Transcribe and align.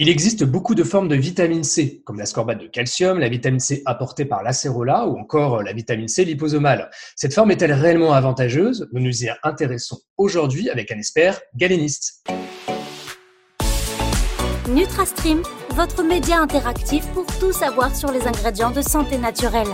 Il 0.00 0.08
existe 0.08 0.44
beaucoup 0.44 0.76
de 0.76 0.84
formes 0.84 1.08
de 1.08 1.16
vitamine 1.16 1.64
C, 1.64 2.02
comme 2.04 2.20
l'ascorbate 2.20 2.60
de 2.60 2.68
calcium, 2.68 3.18
la 3.18 3.28
vitamine 3.28 3.58
C 3.58 3.82
apportée 3.84 4.24
par 4.24 4.44
l'acérola 4.44 5.08
ou 5.08 5.18
encore 5.18 5.60
la 5.60 5.72
vitamine 5.72 6.06
C 6.06 6.24
liposomale. 6.24 6.88
Cette 7.16 7.34
forme 7.34 7.50
est-elle 7.50 7.72
réellement 7.72 8.12
avantageuse? 8.12 8.88
Nous 8.92 9.02
nous 9.02 9.24
y 9.24 9.28
intéressons 9.42 9.98
aujourd'hui 10.16 10.70
avec 10.70 10.92
un 10.92 10.98
expert 10.98 11.40
galéniste. 11.56 12.24
NutraStream, 14.68 15.42
votre 15.70 16.04
média 16.04 16.38
interactif 16.38 17.04
pour 17.08 17.26
tout 17.40 17.50
savoir 17.50 17.96
sur 17.96 18.12
les 18.12 18.24
ingrédients 18.24 18.70
de 18.70 18.82
santé 18.82 19.18
naturelle. 19.18 19.66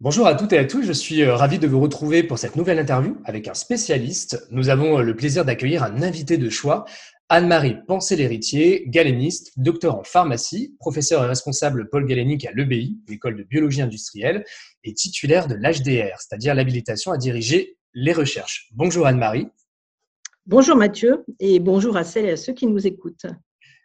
Bonjour 0.00 0.26
à 0.26 0.34
toutes 0.34 0.52
et 0.52 0.58
à 0.58 0.66
tous, 0.66 0.82
je 0.82 0.92
suis 0.92 1.22
euh, 1.22 1.34
ravi 1.34 1.58
de 1.58 1.66
vous 1.66 1.80
retrouver 1.80 2.22
pour 2.22 2.38
cette 2.38 2.56
nouvelle 2.56 2.78
interview 2.78 3.16
avec 3.24 3.48
un 3.48 3.54
spécialiste. 3.54 4.46
Nous 4.50 4.68
avons 4.68 4.98
euh, 4.98 5.02
le 5.02 5.16
plaisir 5.16 5.46
d'accueillir 5.46 5.82
un 5.82 6.02
invité 6.02 6.36
de 6.36 6.50
choix, 6.50 6.84
Anne-Marie 7.30 7.78
Pensé-Lhéritier, 7.86 8.84
galéniste, 8.86 9.52
docteur 9.56 9.96
en 9.96 10.04
pharmacie, 10.04 10.76
professeur 10.78 11.24
et 11.24 11.26
responsable 11.26 11.88
Paul 11.88 12.06
Galénique 12.06 12.44
à 12.44 12.52
l'EBI, 12.52 12.98
l'école 13.08 13.36
de 13.36 13.42
biologie 13.42 13.80
industrielle, 13.80 14.44
et 14.84 14.92
titulaire 14.92 15.48
de 15.48 15.54
l'HDR, 15.54 16.20
c'est-à-dire 16.20 16.54
l'habilitation 16.54 17.12
à 17.12 17.16
diriger 17.16 17.78
les 17.94 18.12
recherches. 18.12 18.68
Bonjour 18.72 19.06
Anne-Marie. 19.06 19.48
Bonjour 20.46 20.76
Mathieu 20.76 21.24
et 21.40 21.60
bonjour 21.60 21.96
à 21.96 22.04
celles 22.04 22.26
et 22.26 22.32
à 22.32 22.36
ceux 22.36 22.52
qui 22.52 22.66
nous 22.66 22.86
écoutent. 22.86 23.26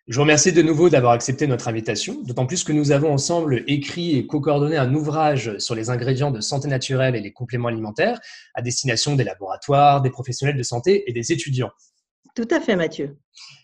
Je 0.09 0.15
vous 0.15 0.23
remercie 0.23 0.51
de 0.51 0.61
nouveau 0.61 0.89
d'avoir 0.89 1.13
accepté 1.13 1.47
notre 1.47 1.69
invitation, 1.69 2.21
d'autant 2.23 2.45
plus 2.45 2.65
que 2.65 2.73
nous 2.73 2.91
avons 2.91 3.13
ensemble 3.13 3.63
écrit 3.67 4.17
et 4.17 4.27
co-coordonné 4.27 4.75
un 4.75 4.93
ouvrage 4.93 5.57
sur 5.59 5.75
les 5.75 5.89
ingrédients 5.89 6.31
de 6.31 6.41
santé 6.41 6.67
naturelle 6.67 7.15
et 7.15 7.21
les 7.21 7.31
compléments 7.31 7.69
alimentaires 7.69 8.19
à 8.53 8.61
destination 8.61 9.15
des 9.15 9.23
laboratoires, 9.23 10.01
des 10.01 10.09
professionnels 10.09 10.57
de 10.57 10.63
santé 10.63 11.09
et 11.09 11.13
des 11.13 11.31
étudiants. 11.31 11.71
Tout 12.39 12.47
à 12.55 12.61
fait, 12.61 12.77
Mathieu. 12.77 13.17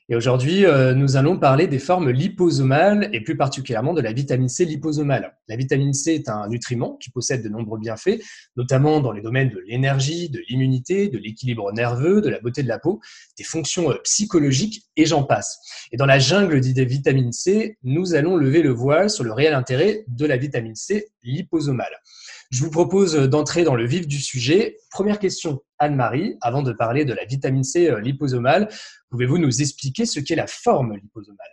Et 0.08 0.16
aujourd'hui, 0.16 0.68
euh, 0.68 0.94
nous 0.94 1.18
allons 1.18 1.40
parler 1.40 1.66
des 1.66 1.80
formes 1.80 2.12
liposomales 2.12 3.10
et 3.12 3.22
plus 3.22 3.36
particulièrement 3.36 3.92
de 3.92 4.02
la 4.02 4.14
vitamine 4.14 4.50
C 4.50 4.64
liposomale. 4.64 5.36
La 5.48 5.56
vitamine 5.56 5.94
C 5.94 6.14
est 6.14 6.30
un 6.30 6.48
nutriment 6.48 6.96
qui 6.98 7.10
possède 7.10 7.44
de 7.44 7.50
nombreux 7.50 7.80
bienfaits, 7.80 8.22
notamment 8.56 9.00
dans 9.00 9.12
les 9.12 9.24
domaines 9.24 9.50
de 9.50 9.60
l'énergie, 9.66 10.30
de 10.30 10.44
l'immunité, 10.48 11.08
de 11.08 11.18
l'équilibre 11.18 11.74
nerveux, 11.74 12.22
de 12.22 12.30
la 12.30 12.40
beauté 12.40 12.62
de 12.62 12.68
la 12.68 12.78
peau, 12.78 13.00
des 13.36 13.44
fonctions 13.44 13.90
euh, 13.90 13.96
psychologiques 14.04 14.84
et 14.96 15.08
j'en 15.08 15.24
passe. 15.24 15.58
Et 15.92 15.98
dans 15.98 16.06
la 16.06 16.20
jungle 16.20 16.60
d'idées 16.60 16.86
vitamine 16.86 17.32
C, 17.32 17.80
nous 17.82 18.14
allons 18.14 18.36
lever 18.36 18.62
le 18.62 18.70
voile 18.70 19.10
sur 19.10 19.24
le 19.24 19.34
réel 19.34 19.56
intérêt 19.56 20.06
de 20.08 20.28
la 20.28 20.38
vitamine 20.38 20.76
C 20.76 21.08
liposomale. 21.24 22.00
Je 22.52 22.64
vous 22.64 22.70
propose 22.70 23.16
d'entrer 23.16 23.64
dans 23.64 23.76
le 23.76 23.88
vif 23.88 24.08
du 24.08 24.20
sujet. 24.20 24.78
Première 24.92 25.18
question, 25.18 25.62
Anne-Marie, 25.80 26.38
avant 26.42 26.62
de 26.62 26.72
parler 26.72 27.04
de 27.04 27.14
la 27.14 27.26
vitamine 27.26 27.64
C 27.64 27.90
euh, 27.90 28.00
liposomale, 28.00 28.70
pouvez-vous 29.16 29.38
nous 29.38 29.62
expliquer 29.62 30.06
ce 30.06 30.20
qu'est 30.20 30.36
la 30.36 30.46
forme 30.46 30.98
liposomale? 30.98 31.48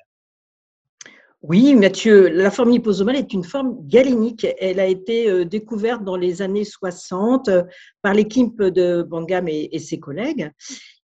Oui, 1.43 1.77
Mathieu, 1.77 2.27
la 2.29 2.51
forme 2.51 2.71
liposomale 2.71 3.15
est 3.15 3.33
une 3.33 3.45
forme 3.45 3.77
galénique. 3.87 4.45
Elle 4.59 4.81
a 4.81 4.87
été 4.87 5.31
euh, 5.31 5.45
découverte 5.45 6.03
dans 6.03 6.17
les 6.17 6.43
années 6.43 6.65
60 6.65 7.49
euh, 7.49 7.63
par 8.01 8.15
l'équipe 8.15 8.61
de 8.61 9.03
Bangam 9.03 9.47
et, 9.47 9.79
ses 9.79 10.01
collègues. 10.01 10.51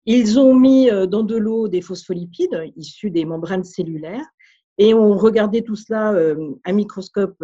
Ils 0.05 0.37
ont 0.37 0.53
mis 0.53 0.89
dans 1.07 1.23
de 1.23 1.37
l'eau 1.37 1.69
des 1.69 1.81
phospholipides 1.81 2.73
issus 2.75 3.09
des 3.09 3.23
membranes 3.23 3.63
cellulaires 3.63 4.25
et 4.77 4.93
ont 4.93 5.15
regardé 5.15 5.61
tout 5.61 5.75
cela 5.75 6.15
à 6.63 6.71
microscope 6.71 7.43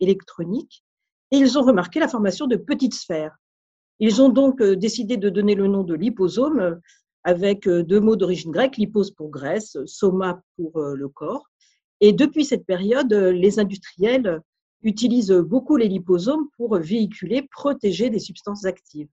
électronique 0.00 0.84
et 1.32 1.38
ils 1.38 1.58
ont 1.58 1.62
remarqué 1.62 1.98
la 1.98 2.06
formation 2.06 2.46
de 2.46 2.54
petites 2.54 2.94
sphères. 2.94 3.36
Ils 4.00 4.20
ont 4.20 4.28
donc 4.28 4.60
euh, 4.60 4.76
décidé 4.76 5.16
de 5.16 5.28
donner 5.28 5.54
le 5.54 5.66
nom 5.66 5.82
de 5.82 5.94
liposome 5.94 6.60
euh, 6.60 6.74
avec 7.24 7.66
euh, 7.66 7.82
deux 7.82 8.00
mots 8.00 8.16
d'origine 8.16 8.50
grecque, 8.52 8.76
lipose 8.76 9.10
pour 9.10 9.30
graisse, 9.30 9.76
soma 9.86 10.42
pour 10.56 10.80
le 10.80 11.08
corps. 11.08 11.50
Et 12.00 12.12
depuis 12.12 12.44
cette 12.44 12.66
période, 12.66 13.12
les 13.12 13.58
industriels 13.58 14.40
utilisent 14.82 15.32
beaucoup 15.32 15.76
les 15.76 15.88
liposomes 15.88 16.48
pour 16.56 16.76
véhiculer, 16.78 17.48
protéger 17.50 18.10
des 18.10 18.18
substances 18.18 18.66
actives. 18.66 19.08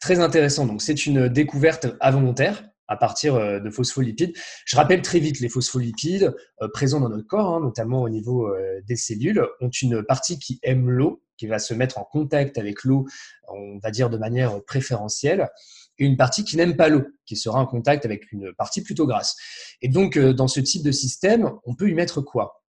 Très 0.00 0.20
intéressant. 0.20 0.66
Donc, 0.66 0.80
c'est 0.80 1.06
une 1.06 1.28
découverte 1.28 1.86
involontaire 2.00 2.62
à 2.88 2.96
partir 2.96 3.34
euh, 3.34 3.60
de 3.60 3.70
phospholipides. 3.70 4.34
Je 4.64 4.76
rappelle 4.76 5.02
très 5.02 5.18
vite, 5.18 5.40
les 5.40 5.48
phospholipides 5.48 6.34
euh, 6.62 6.68
présents 6.72 7.00
dans 7.00 7.08
notre 7.08 7.26
corps, 7.26 7.54
hein, 7.54 7.60
notamment 7.60 8.02
au 8.02 8.08
niveau 8.08 8.48
euh, 8.48 8.80
des 8.86 8.96
cellules, 8.96 9.46
ont 9.60 9.70
une 9.70 10.02
partie 10.02 10.38
qui 10.38 10.58
aime 10.62 10.90
l'eau, 10.90 11.22
qui 11.36 11.46
va 11.46 11.58
se 11.58 11.74
mettre 11.74 11.98
en 11.98 12.04
contact 12.04 12.58
avec 12.58 12.84
l'eau, 12.84 13.06
on 13.48 13.78
va 13.82 13.90
dire 13.90 14.10
de 14.10 14.18
manière 14.18 14.62
préférentielle, 14.64 15.48
et 15.98 16.04
une 16.04 16.16
partie 16.16 16.44
qui 16.44 16.56
n'aime 16.56 16.76
pas 16.76 16.88
l'eau, 16.88 17.02
qui 17.26 17.36
sera 17.36 17.60
en 17.60 17.66
contact 17.66 18.04
avec 18.04 18.30
une 18.32 18.52
partie 18.54 18.82
plutôt 18.82 19.06
grasse. 19.06 19.36
Et 19.82 19.88
donc, 19.88 20.18
dans 20.18 20.48
ce 20.48 20.60
type 20.60 20.82
de 20.82 20.92
système, 20.92 21.52
on 21.64 21.74
peut 21.74 21.88
y 21.88 21.94
mettre 21.94 22.20
quoi? 22.20 22.64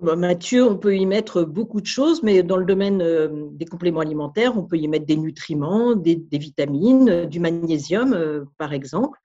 Bah, 0.00 0.14
Mathieu, 0.14 0.64
on 0.64 0.76
peut 0.76 0.96
y 0.96 1.06
mettre 1.06 1.42
beaucoup 1.42 1.80
de 1.80 1.86
choses, 1.86 2.22
mais 2.22 2.44
dans 2.44 2.56
le 2.56 2.64
domaine 2.64 3.02
euh, 3.02 3.48
des 3.50 3.64
compléments 3.64 3.98
alimentaires, 3.98 4.56
on 4.56 4.62
peut 4.62 4.78
y 4.78 4.86
mettre 4.86 5.06
des 5.06 5.16
nutriments, 5.16 5.96
des, 5.96 6.24
vitamines, 6.30 7.26
du 7.26 7.40
magnésium, 7.40 8.12
euh, 8.12 8.44
par 8.58 8.72
exemple. 8.72 9.18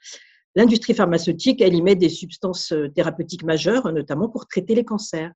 L'industrie 0.55 0.95
pharmaceutique, 0.95 1.61
elle 1.61 1.75
y 1.75 1.81
met 1.83 1.95
des 1.95 2.09
substances 2.09 2.71
euh, 2.73 2.89
thérapeutiques 2.89 3.43
majeures, 3.43 3.91
notamment 3.93 4.29
pour 4.29 4.47
traiter 4.47 4.73
les 4.73 4.83
cancers. 4.83 5.31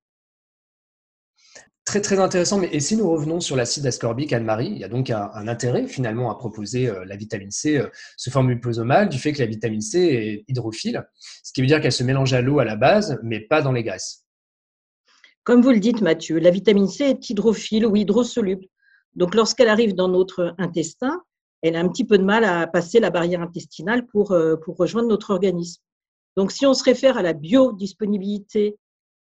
Très 1.87 2.01
très 2.01 2.19
intéressant. 2.19 2.59
Mais 2.59 2.67
et 2.73 2.81
si 2.81 2.97
nous 2.97 3.09
revenons 3.09 3.39
sur 3.39 3.55
l'acide 3.55 3.85
ascorbique, 3.85 4.33
Anne-Marie, 4.33 4.67
il 4.67 4.77
y 4.77 4.83
a 4.83 4.89
donc 4.89 5.09
un, 5.09 5.47
intérêt 5.47 5.87
finalement 5.87 6.29
à 6.29 6.35
proposer 6.35 6.91
la 7.05 7.15
vitamine 7.15 7.49
C 7.49 7.81
sous 8.17 8.29
forme 8.29 8.51
liposomale 8.51 9.07
du 9.07 9.17
fait 9.17 9.31
que 9.31 9.39
la 9.39 9.45
vitamine 9.45 9.79
C 9.79 9.99
est 9.99 10.43
hydrophile, 10.49 11.07
ce 11.43 11.53
qui 11.53 11.61
veut 11.61 11.67
dire 11.67 11.79
qu'elle 11.79 11.93
se 11.93 12.03
mélange 12.03 12.33
à 12.33 12.41
l'eau 12.41 12.59
à 12.59 12.65
la 12.65 12.75
base, 12.75 13.17
mais 13.23 13.39
pas 13.39 13.61
dans 13.61 13.71
les 13.71 13.83
graisses. 13.83 14.25
Comme 15.45 15.61
vous 15.61 15.71
le 15.71 15.79
dites, 15.79 16.01
Mathieu, 16.01 16.39
la 16.39 16.51
vitamine 16.51 16.89
C 16.89 17.05
est 17.05 17.29
hydrophile 17.29 17.85
ou 17.85 17.95
hydrosoluble. 17.95 18.65
Donc, 19.15 19.33
lorsqu'elle 19.33 19.69
arrive 19.69 19.95
dans 19.95 20.09
notre 20.09 20.55
intestin, 20.57 21.21
elle 21.61 21.77
a 21.77 21.79
un 21.79 21.87
petit 21.87 22.03
peu 22.03 22.17
de 22.17 22.25
mal 22.25 22.43
à 22.43 22.67
passer 22.67 22.99
la 22.99 23.11
barrière 23.11 23.41
intestinale 23.41 24.05
pour, 24.07 24.33
euh, 24.33 24.57
pour 24.57 24.75
rejoindre 24.75 25.07
notre 25.07 25.29
organisme. 25.29 25.81
Donc, 26.35 26.51
si 26.51 26.65
on 26.65 26.73
se 26.73 26.83
réfère 26.83 27.17
à 27.17 27.21
la 27.21 27.31
biodisponibilité, 27.31 28.77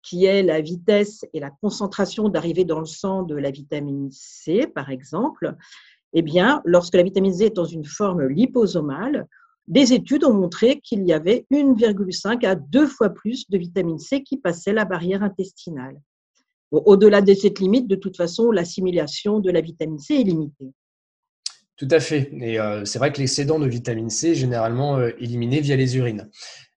qui 0.05 0.27
est 0.27 0.43
la 0.43 0.61
vitesse 0.61 1.25
et 1.33 1.41
la 1.41 1.51
concentration 1.51 2.29
d'arrivée 2.29 2.65
dans 2.65 2.79
le 2.79 2.87
sang 2.87 3.23
de 3.23 3.35
la 3.35 3.51
vitamine 3.51 4.11
C, 4.13 4.67
par 4.67 4.91
exemple, 4.91 5.57
eh 6.13 6.23
bien, 6.23 6.63
lorsque 6.65 6.95
la 6.95 7.03
vitamine 7.03 7.33
C 7.33 7.45
est 7.47 7.57
dans 7.57 7.65
une 7.65 7.87
forme 7.87 8.29
liposomale, 8.29 9.27
des 9.67 9.95
études 9.95 10.25
ont 10.25 10.35
montré 10.35 10.81
qu'il 10.81 11.07
y 11.07 11.13
avait 11.15 11.47
1,5 11.51 12.47
à 12.47 12.55
2 12.55 12.87
fois 12.87 13.09
plus 13.09 13.49
de 13.49 13.57
vitamine 13.57 13.99
C 13.99 14.23
qui 14.23 14.37
passait 14.37 14.75
la 14.75 14.85
barrière 14.85 15.23
intestinale. 15.23 15.97
Au-delà 16.71 17.23
de 17.23 17.33
cette 17.33 17.59
limite, 17.59 17.89
de 17.89 17.97
toute 17.97 18.17
façon, 18.17 18.51
l'assimilation 18.51 19.41
de 19.41 19.51
la 19.51 19.63
vitamine 19.63 19.99
C 19.99 20.17
est 20.17 20.25
limitée. 20.25 20.73
Tout 21.77 21.89
à 21.91 21.99
fait. 21.99 22.31
Et 22.41 22.61
euh, 22.61 22.85
c'est 22.85 22.99
vrai 22.99 23.13
que 23.13 23.19
l'excédent 23.19 23.59
de 23.59 23.67
vitamine 23.67 24.11
C 24.11 24.31
est 24.31 24.35
généralement 24.35 24.99
euh, 24.99 25.11
éliminé 25.19 25.61
via 25.61 25.77
les 25.77 25.97
urines. 25.97 26.31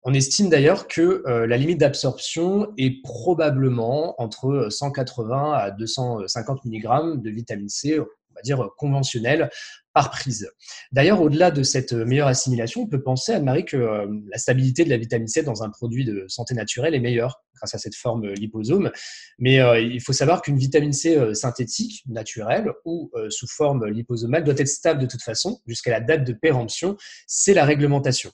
On 0.08 0.14
estime 0.14 0.48
d'ailleurs 0.48 0.86
que 0.86 1.24
euh, 1.26 1.48
la 1.48 1.56
limite 1.56 1.80
d'absorption 1.80 2.72
est 2.78 3.02
probablement 3.02 4.14
entre 4.22 4.68
180 4.70 5.52
à 5.52 5.72
250 5.72 6.64
mg 6.64 7.20
de 7.20 7.28
vitamine 7.28 7.68
C, 7.68 7.98
va 8.36 8.42
dire 8.42 8.68
conventionnelle, 8.76 9.50
par 9.96 10.10
prise. 10.10 10.50
D'ailleurs, 10.92 11.22
au-delà 11.22 11.50
de 11.50 11.62
cette 11.62 11.94
meilleure 11.94 12.28
assimilation, 12.28 12.82
on 12.82 12.86
peut 12.86 13.02
penser, 13.02 13.32
Anne-Marie, 13.32 13.64
que 13.64 13.78
euh, 13.78 14.06
la 14.30 14.36
stabilité 14.36 14.84
de 14.84 14.90
la 14.90 14.98
vitamine 14.98 15.26
C 15.26 15.42
dans 15.42 15.62
un 15.62 15.70
produit 15.70 16.04
de 16.04 16.26
santé 16.28 16.52
naturelle 16.52 16.94
est 16.94 17.00
meilleure 17.00 17.42
grâce 17.54 17.74
à 17.74 17.78
cette 17.78 17.94
forme 17.94 18.28
liposome. 18.34 18.92
Mais 19.38 19.58
euh, 19.58 19.80
il 19.80 20.02
faut 20.02 20.12
savoir 20.12 20.42
qu'une 20.42 20.58
vitamine 20.58 20.92
C 20.92 21.16
euh, 21.16 21.32
synthétique, 21.32 22.02
naturelle 22.08 22.70
ou 22.84 23.10
sous 23.30 23.46
forme 23.46 23.86
liposomale 23.86 24.44
doit 24.44 24.54
être 24.58 24.68
stable 24.68 25.00
de 25.00 25.06
toute 25.06 25.22
façon 25.22 25.62
jusqu'à 25.66 25.92
la 25.92 26.00
date 26.00 26.24
de 26.24 26.34
péremption. 26.34 26.98
C'est 27.26 27.54
la 27.54 27.64
réglementation. 27.64 28.30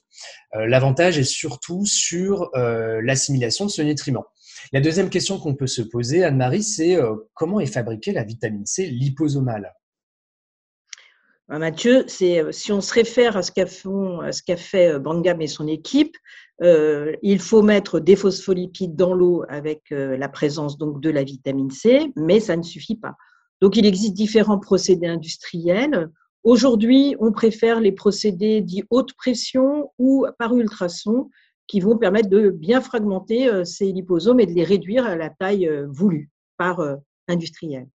L'avantage 0.53 1.17
est 1.17 1.23
surtout 1.23 1.85
sur 1.85 2.51
l'assimilation 2.53 3.65
de 3.65 3.71
ce 3.71 3.81
nutriment. 3.81 4.25
La 4.73 4.81
deuxième 4.81 5.09
question 5.09 5.39
qu'on 5.39 5.55
peut 5.55 5.67
se 5.67 5.81
poser, 5.81 6.25
Anne-Marie, 6.25 6.63
c'est 6.63 6.97
comment 7.33 7.61
est 7.61 7.67
fabriquée 7.67 8.11
la 8.11 8.23
vitamine 8.23 8.65
C 8.65 8.87
liposomale? 8.87 9.73
Mathieu, 11.49 12.05
c'est 12.07 12.41
euh, 12.41 12.51
si 12.51 12.71
on 12.71 12.81
se 12.81 12.93
réfère 12.93 13.35
à 13.35 13.41
ce 13.41 13.51
qu'a 13.51 14.57
fait 14.57 14.93
euh, 14.93 14.99
Bangam 14.99 15.41
et 15.41 15.47
son 15.47 15.67
équipe, 15.67 16.15
euh, 16.61 17.15
il 17.21 17.39
faut 17.39 17.61
mettre 17.61 17.99
des 17.99 18.15
phospholipides 18.15 18.95
dans 18.95 19.13
l'eau 19.13 19.43
avec 19.49 19.89
la 19.89 20.29
présence 20.29 20.77
donc 20.77 21.01
de 21.01 21.09
la 21.09 21.23
vitamine 21.23 21.71
C, 21.71 22.11
mais 22.15 22.39
ça 22.39 22.55
ne 22.55 22.63
suffit 22.63 22.95
pas. 22.95 23.15
Donc 23.59 23.75
il 23.75 23.85
existe 23.85 24.13
différents 24.13 24.59
procédés 24.59 25.07
industriels. 25.07 26.09
Aujourd'hui, 26.43 27.15
on 27.19 27.31
préfère 27.31 27.79
les 27.81 27.91
procédés 27.91 28.61
dits 28.61 28.83
haute 28.89 29.13
pression 29.13 29.91
ou 29.97 30.25
par 30.37 30.55
ultrason 30.55 31.29
qui 31.67 31.79
vont 31.79 31.97
permettre 31.97 32.29
de 32.29 32.49
bien 32.49 32.81
fragmenter 32.81 33.65
ces 33.65 33.91
liposomes 33.91 34.39
et 34.39 34.45
de 34.45 34.53
les 34.53 34.63
réduire 34.63 35.05
à 35.05 35.15
la 35.15 35.29
taille 35.29 35.69
voulue 35.87 36.29
par 36.57 36.81
industriel. 37.27 37.87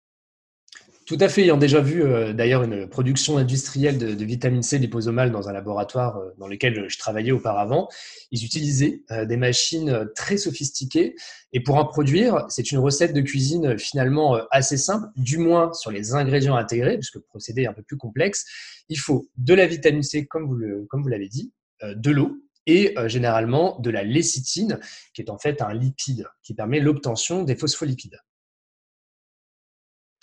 Tout 1.09 1.17
à 1.21 1.31
fait, 1.31 1.41
ayant 1.41 1.57
déjà 1.57 1.81
vu 1.81 2.03
euh, 2.03 2.35
d'ailleurs 2.35 2.65
une 2.65 2.87
production 2.87 3.39
industrielle 3.39 3.97
de, 3.97 4.25
vitamine 4.27 4.63
C 4.63 4.77
liposomale 4.77 5.31
dans 5.31 5.49
un 5.49 5.55
laboratoire 5.55 6.19
euh, 6.19 6.35
dans 6.37 6.47
lequel 6.47 6.85
je 6.91 6.99
travaillais 6.99 7.33
auparavant, 7.33 7.89
ils 8.31 8.45
utilisaient 8.45 9.05
euh, 9.11 9.25
des 9.25 9.39
machines 9.39 10.07
très 10.15 10.37
sophistiquées 10.37 11.15
et 11.55 11.61
pour 11.61 11.77
en 11.77 11.87
produire, 11.87 12.45
c'est 12.51 12.73
une 12.73 12.77
recette 12.77 13.15
de 13.15 13.23
cuisine 13.23 13.79
finalement 13.79 14.39
assez 14.51 14.77
simple, 14.77 15.07
du 15.17 15.39
moins 15.39 15.73
sur 15.73 15.91
les 15.91 16.13
ingrédients 16.13 16.57
intégrés, 16.57 16.99
puisque 16.99 17.15
le 17.15 17.23
procédé 17.23 17.63
est 17.63 17.69
un 17.69 17.73
peu 17.73 17.83
plus 17.83 17.97
complexe. 17.97 18.45
Il 18.91 18.99
faut 18.99 19.31
de 19.39 19.55
la 19.55 19.67
vitamine 19.67 20.03
C, 20.03 20.27
comme 20.27 20.47
vous, 20.47 20.57
le, 20.57 20.85
comme 20.91 21.03
vous 21.03 21.09
l'avez 21.09 21.29
dit, 21.29 21.55
de 21.83 22.11
l'eau, 22.11 22.37
et 22.67 22.95
généralement 23.07 23.81
de 23.81 23.89
la 23.89 24.03
lécithine, 24.03 24.79
qui 25.15 25.23
est 25.23 25.31
en 25.31 25.39
fait 25.39 25.63
un 25.63 25.73
lipide 25.73 26.27
qui 26.43 26.53
permet 26.53 26.81
l'obtention 26.81 27.45
des 27.45 27.57
phospholipides. 27.57 28.19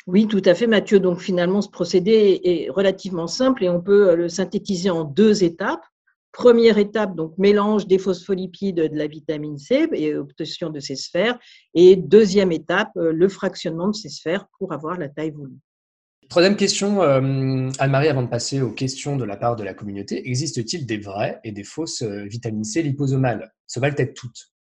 Oui, 0.08 0.28
tout 0.28 0.42
à 0.46 0.54
fait, 0.54 0.68
Mathieu. 0.68 1.00
Donc 1.00 1.20
finalement, 1.20 1.62
ce 1.62 1.70
procédé 1.70 2.40
est 2.44 2.70
relativement 2.70 3.28
simple 3.28 3.64
et 3.64 3.70
on 3.70 3.82
peut 3.82 4.10
euh, 4.10 4.16
le 4.16 4.30
synthétiser 4.30 4.92
en 4.92 5.04
deux 5.04 5.44
étapes. 5.44 5.84
Première 6.32 6.78
étape, 6.78 7.16
donc 7.16 7.38
mélange 7.38 7.88
des 7.88 7.98
phospholipides 7.98 8.76
de 8.76 8.98
la 8.98 9.08
vitamine 9.08 9.58
C 9.58 9.88
et 9.94 10.16
obtention 10.16 10.70
de 10.70 10.80
ces 10.80 10.96
sphères. 10.96 11.40
Et 11.74 11.96
deuxième 11.96 12.52
étape, 12.52 12.92
euh, 12.98 13.12
le 13.12 13.28
fractionnement 13.30 13.88
de 13.88 13.96
ces 13.96 14.10
sphères 14.10 14.46
pour 14.60 14.74
avoir 14.74 15.00
la 15.00 15.10
taille 15.10 15.32
voulue. 15.32 15.58
Troisième 16.30 16.56
question, 16.56 17.02
euh, 17.02 17.70
Anne-Marie, 17.80 18.08
avant 18.08 18.24
de 18.24 18.28
passer 18.28 18.62
aux 18.62 18.72
questions 18.72 19.16
de 19.16 19.24
la 19.24 19.38
part 19.38 19.56
de 19.56 19.64
la 19.64 19.74
communauté, 19.74 20.28
existe-t-il 20.28 20.86
des 20.86 20.98
vraies 20.98 21.40
et 21.44 21.52
des 21.52 21.64
fausses 21.64 22.04
vitamines 22.04 22.64
C 22.64 22.82
liposomales? 22.82 23.52
Se 23.68 23.80
valent-elles 23.80 24.14
toutes? 24.14 24.55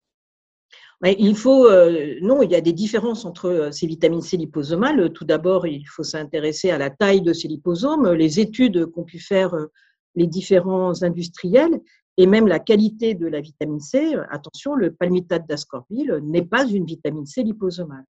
Il 1.03 1.37
faut, 1.37 1.67
euh, 1.67 2.19
non, 2.23 2.43
il 2.43 2.51
y 2.51 2.55
a 2.55 2.61
des 2.61 2.73
différences 2.73 3.25
entre 3.25 3.47
euh, 3.47 3.71
ces 3.71 3.87
vitamines 3.87 4.23
C 4.23 4.37
liposomales. 4.37 5.13
Tout 5.13 5.25
d'abord, 5.25 5.67
il 5.67 5.87
faut 5.87 6.05
s'intéresser 6.05 6.71
à 6.71 6.79
la 6.79 6.91
taille 6.91 7.23
de 7.23 7.33
ces 7.33 7.49
liposomes, 7.49 8.13
les 8.13 8.41
études 8.41 8.87
qu'ont 8.87 9.05
pu 9.05 9.19
faire 9.19 9.55
euh, 9.55 9.67
les 10.15 10.27
différents 10.27 11.03
industriels 11.03 11.81
et 12.17 12.27
même 12.27 12.47
la 12.47 12.61
qualité 12.61 13.15
de 13.15 13.27
la 13.27 13.41
vitamine 13.41 13.81
C. 13.81 14.15
Attention, 14.31 14.77
le 14.77 14.93
palmitate 14.93 15.49
d'ascorbile 15.49 16.21
n'est 16.23 16.45
pas 16.45 16.65
une 16.65 16.87
vitamine 16.87 17.27
C 17.27 17.43
liposomale. 17.43 18.05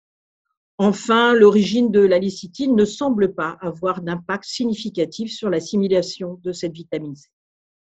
Enfin, 0.79 1.35
l'origine 1.35 1.91
de 1.91 2.01
la 2.01 2.19
lécithine 2.19 2.75
ne 2.75 2.87
semble 2.87 3.35
pas 3.35 3.59
avoir 3.61 4.01
d'impact 4.01 4.45
significatif 4.45 5.31
sur 5.31 5.51
l'assimilation 5.51 6.41
de 6.43 6.53
cette 6.53 6.73
vitamine 6.73 7.15
C. 7.15 7.29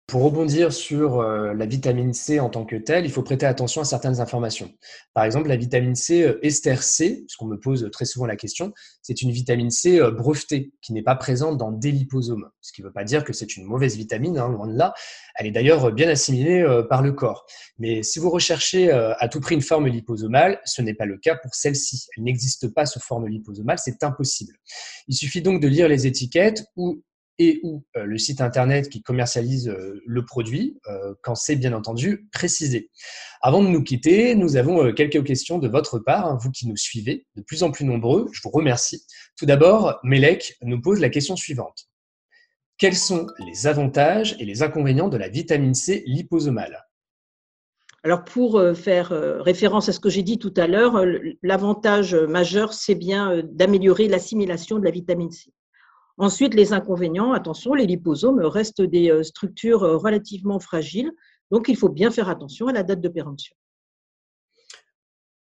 Pour 0.07 0.24
rebondir 0.24 0.71
sur 0.71 1.19
euh, 1.19 1.54
la 1.54 1.65
vitamine 1.65 2.13
C 2.13 2.39
en 2.39 2.50
tant 2.50 2.63
que 2.63 2.77
telle, 2.77 3.04
il 3.04 3.12
faut 3.12 3.24
prêter 3.24 3.45
attention 3.45 3.81
à 3.81 3.83
certaines 3.83 4.21
informations. 4.21 4.71
Par 5.13 5.25
exemple, 5.25 5.50
la 5.50 5.57
vitamine 5.57 5.95
C 5.95 6.24
euh, 6.24 6.39
ester 6.44 6.77
C, 6.77 7.25
puisqu'on 7.27 7.48
me 7.48 7.59
pose 7.59 7.89
très 7.92 8.06
souvent 8.06 8.25
la 8.25 8.38
question, 8.38 8.71
c'est 9.01 9.21
une 9.21 9.31
vitamine 9.31 9.69
C 9.69 10.00
euh, 10.00 10.09
brevetée 10.09 10.71
qui 10.81 10.94
n'est 10.94 11.04
pas 11.04 11.15
présente 11.15 11.57
dans 11.57 11.74
des 11.74 11.92
liposomes. 11.92 12.50
Ce 12.62 12.71
qui 12.71 12.81
ne 12.81 12.88
veut 12.88 12.94
pas 12.94 13.04
dire 13.04 13.25
que 13.25 13.33
c'est 13.33 13.57
une 13.57 13.65
mauvaise 13.65 13.98
vitamine, 13.98 14.38
hein, 14.38 14.48
loin 14.48 14.68
de 14.68 14.77
là. 14.77 14.94
Elle 15.36 15.48
est 15.48 15.51
d'ailleurs 15.51 15.92
bien 15.92 16.07
assimilée 16.07 16.65
par 16.89 17.01
le 17.01 17.12
corps. 17.12 17.45
Mais 17.77 18.01
si 18.01 18.18
vous 18.18 18.30
recherchez 18.30 18.89
à 18.92 19.27
tout 19.27 19.39
prix 19.39 19.54
une 19.54 19.62
forme 19.62 19.88
liposomale, 19.88 20.59
ce 20.65 20.81
n'est 20.81 20.95
pas 20.95 21.06
le 21.06 21.18
cas 21.18 21.36
pour 21.36 21.54
celle-ci. 21.54 22.07
Elle 22.18 22.24
n'existe 22.24 22.74
pas 22.74 22.88
sous 22.88 23.00
forme 23.00 23.27
liposomale, 23.27 23.77
c'est 23.77 24.04
impossible. 24.04 24.56
Il 25.07 25.15
suffit 25.15 25.44
donc 25.44 25.62
de 25.62 25.68
lire 25.68 25.88
les 25.88 26.07
étiquettes 26.07 26.65
ou 26.75 27.04
et 27.39 27.60
ou 27.63 27.84
euh, 27.95 28.06
le 28.06 28.18
site 28.18 28.42
internet 28.42 28.89
qui 28.89 29.01
commercialise 29.01 29.69
euh, 29.69 30.01
le 30.06 30.25
produit, 30.25 30.80
euh, 30.88 31.13
quand 31.22 31.36
c'est 31.36 31.56
bien 31.56 31.74
entendu 31.74 32.28
précisé. 32.31 32.89
Avant 33.42 33.62
de 33.62 33.68
nous 33.68 33.84
quitter, 33.84 34.36
nous 34.36 34.56
avons 34.56 34.94
quelques 34.94 35.24
questions 35.24 35.60
de 35.60 35.68
votre 35.68 36.00
part, 36.00 36.25
hein, 36.25 36.38
vous 36.42 36.51
qui 36.51 36.68
nous 36.68 36.78
suivez, 36.78 37.25
de 37.36 37.42
plus 37.42 37.63
en 37.63 37.72
plus 37.72 37.86
nombreux. 37.86 38.28
Je 38.31 38.42
vous 38.44 38.50
remercie. 38.50 39.06
Tout 39.38 39.45
d'abord, 39.45 40.00
Melek 40.04 40.57
nous 40.63 40.81
pose 40.81 41.00
la 41.00 41.10
question 41.10 41.36
suivante. 41.36 41.88
Quels 42.78 42.95
sont 42.95 43.28
les 43.45 43.68
avantages 43.68 44.36
et 44.40 44.45
les 44.45 44.62
inconvénients 44.62 45.10
de 45.10 45.18
la 45.18 45.30
vitamine 45.30 45.74
C 45.74 46.04
liposomale? 46.06 46.83
Alors 48.04 48.24
pour 48.24 48.63
faire 48.75 49.10
référence 49.42 49.90
à 49.90 49.92
ce 49.92 50.00
que 50.00 50.10
j'ai 50.10 50.22
dit 50.22 50.38
tout 50.38 50.54
à 50.56 50.68
l'heure, 50.68 51.04
l'avantage 51.42 52.16
majeur, 52.16 52.74
c'est 52.74 52.95
bien 52.95 53.42
d'améliorer 53.44 54.07
l'assimilation 54.07 54.80
de 54.80 54.86
la 54.86 54.92
vitamine 54.92 55.31
C. 55.31 55.51
Ensuite, 56.18 56.56
les 56.56 56.74
inconvénients, 56.74 57.34
attention, 57.34 57.75
les 57.75 57.86
liposomes 57.86 58.40
restent 58.40 58.81
des 58.81 59.12
euh, 59.12 59.22
structures 59.22 59.84
euh, 59.84 59.98
relativement 59.98 60.60
fragiles, 60.60 61.12
donc 61.52 61.69
il 61.69 61.78
faut 61.78 61.90
bien 61.90 62.10
faire 62.10 62.28
attention 62.28 62.68
à 62.68 62.74
la 62.74 62.81
date 62.81 63.02
de 63.02 63.10
péremption. 63.10 63.56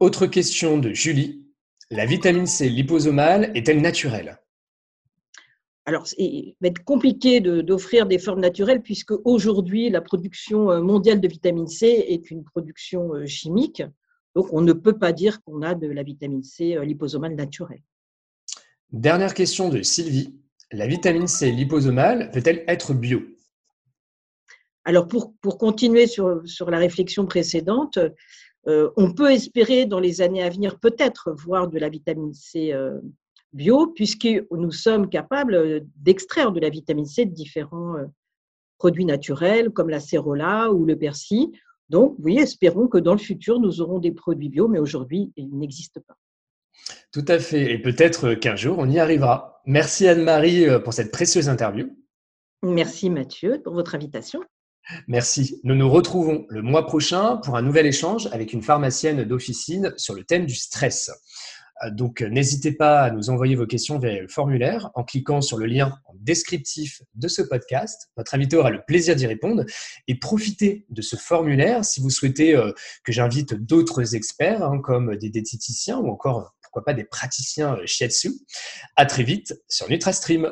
Autre 0.01 0.27
question 0.27 0.77
de 0.77 0.91
Julie. 0.91 1.41
La 1.89 2.05
vitamine 2.05 2.45
C 2.45 2.67
liposomale 2.67 3.51
est-elle 3.55 3.81
naturelle? 3.81 4.41
Alors, 5.85 6.07
il 6.17 6.55
va 6.59 6.67
être 6.67 6.83
compliqué 6.83 7.39
d'offrir 7.39 8.05
des 8.05 8.17
formes 8.17 8.41
naturelles 8.41 8.81
puisque 8.81 9.13
aujourd'hui, 9.23 9.89
la 9.89 10.01
production 10.01 10.71
euh, 10.71 10.81
mondiale 10.81 11.21
de 11.21 11.27
vitamine 11.27 11.67
C 11.67 11.87
est 11.87 12.29
une 12.31 12.43
production 12.43 13.25
chimique. 13.25 13.81
Donc, 14.35 14.51
on 14.51 14.59
ne 14.59 14.73
peut 14.73 14.97
pas 14.97 15.13
dire 15.13 15.41
qu'on 15.43 15.61
a 15.61 15.73
de 15.73 15.87
la 15.87 16.03
vitamine 16.03 16.43
C 16.43 16.77
liposomale 16.83 17.35
naturelle. 17.35 17.83
Dernière 18.91 19.33
question 19.33 19.69
de 19.69 19.81
Sylvie. 19.81 20.33
La 20.75 20.87
vitamine 20.87 21.27
C 21.27 21.51
liposomale 21.51 22.31
peut-elle 22.31 22.65
être 22.67 22.93
bio? 22.93 23.21
Alors, 24.83 25.07
pour, 25.07 25.57
continuer 25.57 26.05
sur, 26.05 26.43
la 26.67 26.77
réflexion 26.77 27.25
précédente, 27.25 27.97
euh, 28.67 28.89
on 28.97 29.13
peut 29.13 29.31
espérer 29.31 29.85
dans 29.85 30.01
les 30.01 30.19
années 30.19 30.43
à 30.43 30.49
venir 30.49 30.77
peut-être 30.77 31.31
voir 31.31 31.69
de 31.69 31.79
la 31.79 31.87
vitamine 31.87 32.33
C 32.33 32.73
euh, 32.73 32.99
bio, 33.53 33.87
puisque 33.87 34.27
nous 34.51 34.71
sommes 34.71 35.07
capables 35.07 35.85
d'extraire 35.95 36.51
de 36.51 36.59
la 36.59 36.69
vitamine 36.69 37.05
C 37.05 37.25
de 37.25 37.33
différents 37.33 37.95
euh, 37.95 38.07
produits 38.77 39.05
naturels 39.05 39.69
comme 39.69 39.89
la 39.89 40.01
cérola 40.01 40.73
ou 40.73 40.83
le 40.83 40.97
persil. 40.97 41.53
Donc, 41.87 42.17
oui, 42.19 42.37
espérons 42.37 42.89
que 42.89 42.97
dans 42.97 43.13
le 43.13 43.19
futur, 43.19 43.61
nous 43.61 43.79
aurons 43.79 43.99
des 43.99 44.11
produits 44.11 44.49
bio, 44.49 44.67
mais 44.67 44.79
aujourd'hui, 44.79 45.31
ils 45.37 45.57
n'existent 45.57 46.01
pas. 46.05 46.17
Tout 47.11 47.25
à 47.27 47.39
fait. 47.39 47.71
Et 47.71 47.79
peut-être 47.79 48.33
qu'un 48.33 48.55
jour, 48.55 48.77
on 48.79 48.89
y 48.89 48.99
arrivera. 48.99 49.61
Merci 49.65 50.07
Anne-Marie 50.07 50.67
euh, 50.67 50.79
pour 50.79 50.93
cette 50.93 51.11
précieuse 51.11 51.49
interview. 51.49 51.89
Merci 52.61 53.09
Mathieu 53.09 53.61
pour 53.63 53.73
votre 53.73 53.95
invitation. 53.95 54.41
Merci. 55.07 55.59
Nous 55.63 55.75
nous 55.75 55.89
retrouvons 55.89 56.45
le 56.49 56.61
mois 56.61 56.85
prochain 56.85 57.37
pour 57.37 57.57
un 57.57 57.61
nouvel 57.61 57.85
échange 57.87 58.27
avec 58.31 58.53
une 58.53 58.61
pharmacienne 58.61 59.23
d'officine 59.23 59.93
sur 59.97 60.13
le 60.13 60.23
thème 60.23 60.45
du 60.45 60.55
stress. 60.55 61.09
Euh, 61.83 61.89
donc, 61.89 62.21
n'hésitez 62.21 62.71
pas 62.71 63.01
à 63.01 63.11
nous 63.11 63.29
envoyer 63.29 63.55
vos 63.55 63.65
questions 63.65 63.97
via 63.97 64.21
le 64.21 64.27
formulaire 64.27 64.91
en 64.93 65.03
cliquant 65.03 65.41
sur 65.41 65.57
le 65.57 65.65
lien 65.65 65.97
descriptif 66.15 67.01
de 67.15 67.27
ce 67.27 67.41
podcast. 67.41 68.09
Votre 68.15 68.35
invité 68.35 68.55
aura 68.55 68.69
le 68.69 68.81
plaisir 68.85 69.15
d'y 69.15 69.27
répondre 69.27 69.63
et 70.07 70.17
profitez 70.17 70.85
de 70.89 71.01
ce 71.01 71.15
formulaire 71.15 71.83
si 71.83 72.01
vous 72.01 72.09
souhaitez 72.09 72.55
euh, 72.55 72.71
que 73.03 73.11
j'invite 73.11 73.53
d'autres 73.53 74.15
experts 74.15 74.63
hein, 74.63 74.79
comme 74.79 75.15
des 75.17 75.29
diététiciens 75.29 75.97
ou 75.97 76.09
encore 76.09 76.55
pourquoi 76.75 76.91
pas 76.91 76.93
des 76.93 77.05
praticiens 77.05 77.77
shiatsu. 77.85 78.33
À 78.97 79.05
très 79.05 79.23
vite 79.23 79.53
sur 79.69 79.89
NutraStream. 79.89 80.51